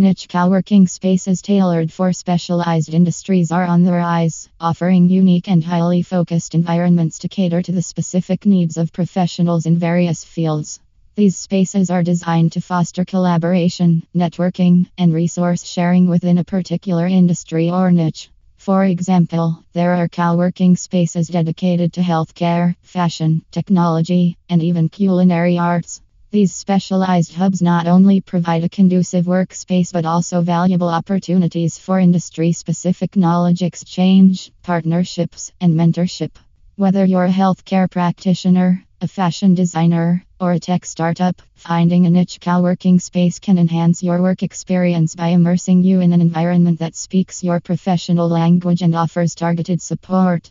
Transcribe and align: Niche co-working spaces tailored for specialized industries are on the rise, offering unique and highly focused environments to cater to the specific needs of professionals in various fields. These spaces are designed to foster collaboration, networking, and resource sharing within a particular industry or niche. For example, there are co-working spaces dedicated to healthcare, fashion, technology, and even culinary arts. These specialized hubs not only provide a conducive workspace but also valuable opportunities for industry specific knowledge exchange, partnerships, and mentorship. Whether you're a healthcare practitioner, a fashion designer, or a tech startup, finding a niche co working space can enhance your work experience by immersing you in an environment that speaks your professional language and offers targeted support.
Niche 0.00 0.28
co-working 0.28 0.86
spaces 0.86 1.42
tailored 1.42 1.90
for 1.90 2.12
specialized 2.12 2.94
industries 2.94 3.50
are 3.50 3.64
on 3.64 3.82
the 3.82 3.90
rise, 3.90 4.48
offering 4.60 5.08
unique 5.08 5.48
and 5.48 5.64
highly 5.64 6.02
focused 6.02 6.54
environments 6.54 7.18
to 7.18 7.28
cater 7.28 7.60
to 7.60 7.72
the 7.72 7.82
specific 7.82 8.46
needs 8.46 8.76
of 8.76 8.92
professionals 8.92 9.66
in 9.66 9.76
various 9.76 10.22
fields. 10.22 10.78
These 11.16 11.36
spaces 11.36 11.90
are 11.90 12.04
designed 12.04 12.52
to 12.52 12.60
foster 12.60 13.04
collaboration, 13.04 14.06
networking, 14.14 14.88
and 14.96 15.12
resource 15.12 15.64
sharing 15.64 16.08
within 16.08 16.38
a 16.38 16.44
particular 16.44 17.08
industry 17.08 17.68
or 17.68 17.90
niche. 17.90 18.30
For 18.56 18.84
example, 18.84 19.64
there 19.72 19.96
are 19.96 20.06
co-working 20.06 20.76
spaces 20.76 21.26
dedicated 21.26 21.94
to 21.94 22.02
healthcare, 22.02 22.76
fashion, 22.82 23.44
technology, 23.50 24.38
and 24.48 24.62
even 24.62 24.90
culinary 24.90 25.58
arts. 25.58 26.02
These 26.30 26.54
specialized 26.54 27.32
hubs 27.32 27.62
not 27.62 27.86
only 27.86 28.20
provide 28.20 28.62
a 28.62 28.68
conducive 28.68 29.24
workspace 29.24 29.94
but 29.94 30.04
also 30.04 30.42
valuable 30.42 30.90
opportunities 30.90 31.78
for 31.78 31.98
industry 31.98 32.52
specific 32.52 33.16
knowledge 33.16 33.62
exchange, 33.62 34.52
partnerships, 34.62 35.52
and 35.58 35.72
mentorship. 35.72 36.32
Whether 36.76 37.06
you're 37.06 37.24
a 37.24 37.32
healthcare 37.32 37.90
practitioner, 37.90 38.84
a 39.00 39.08
fashion 39.08 39.54
designer, 39.54 40.22
or 40.38 40.52
a 40.52 40.60
tech 40.60 40.84
startup, 40.84 41.40
finding 41.54 42.04
a 42.04 42.10
niche 42.10 42.40
co 42.42 42.60
working 42.60 43.00
space 43.00 43.38
can 43.38 43.56
enhance 43.56 44.02
your 44.02 44.20
work 44.20 44.42
experience 44.42 45.14
by 45.14 45.28
immersing 45.28 45.82
you 45.82 46.02
in 46.02 46.12
an 46.12 46.20
environment 46.20 46.80
that 46.80 46.94
speaks 46.94 47.42
your 47.42 47.58
professional 47.58 48.28
language 48.28 48.82
and 48.82 48.94
offers 48.94 49.34
targeted 49.34 49.80
support. 49.80 50.50